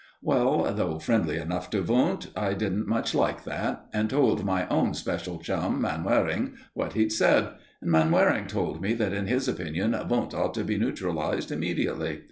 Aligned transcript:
Well, 0.23 0.73
though 0.73 0.97
friendly 0.97 1.37
enough 1.37 1.69
to 1.69 1.81
Wundt, 1.83 2.31
I 2.35 2.55
didn't 2.55 2.87
much 2.87 3.13
like 3.13 3.43
that, 3.43 3.85
and 3.93 4.09
told 4.09 4.43
my 4.43 4.67
own 4.67 4.95
special 4.95 5.37
chum, 5.37 5.79
Manwaring, 5.83 6.55
what 6.73 6.93
he'd 6.93 7.11
said; 7.11 7.49
and 7.83 7.91
Manwaring 7.91 8.47
told 8.47 8.81
me 8.81 8.95
that 8.95 9.13
in 9.13 9.27
his 9.27 9.47
opinion 9.47 9.95
Wundt 10.09 10.33
ought 10.33 10.55
to 10.55 10.63
be 10.63 10.79
neutralised 10.79 11.51
immediately. 11.51 12.19